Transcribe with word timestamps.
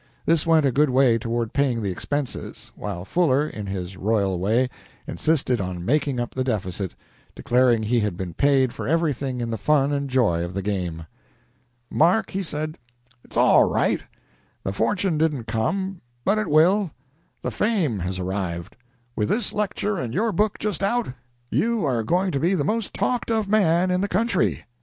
This 0.25 0.47
went 0.47 0.65
a 0.65 0.71
good 0.71 0.89
way 0.89 1.19
toward 1.19 1.53
paying 1.53 1.83
the 1.83 1.91
expenses, 1.91 2.71
while 2.73 3.05
Fuller, 3.05 3.47
in 3.47 3.67
his 3.67 3.97
royal 3.97 4.39
way, 4.39 4.67
insisted 5.05 5.61
on 5.61 5.85
making 5.85 6.19
up 6.19 6.33
the 6.33 6.43
deficit, 6.43 6.95
declaring 7.35 7.83
he 7.83 7.99
had 7.99 8.17
been 8.17 8.33
paid 8.33 8.73
for 8.73 8.87
everything 8.87 9.41
in 9.41 9.51
the 9.51 9.59
fun 9.59 9.91
and 9.91 10.09
joy 10.09 10.43
of 10.43 10.55
the 10.55 10.63
game. 10.63 11.05
"Mark," 11.91 12.31
he 12.31 12.41
said, 12.41 12.79
"it's 13.23 13.37
all 13.37 13.65
right. 13.65 14.01
The 14.63 14.73
fortune 14.73 15.19
didn't 15.19 15.45
come, 15.45 16.01
but 16.25 16.39
it 16.39 16.47
will. 16.47 16.89
The 17.43 17.51
fame 17.51 17.99
has 17.99 18.17
arrived; 18.17 18.75
with 19.15 19.29
this 19.29 19.53
lecture 19.53 19.99
and 19.99 20.15
your 20.15 20.31
book 20.31 20.57
just 20.57 20.81
out, 20.81 21.09
you 21.51 21.85
are 21.85 22.01
going 22.01 22.31
to 22.31 22.39
be 22.39 22.55
the 22.55 22.63
most 22.65 22.95
talked 22.95 23.29
of 23.29 23.47
man 23.47 23.91
in 23.91 24.01
the 24.01 24.07
country. 24.07 24.65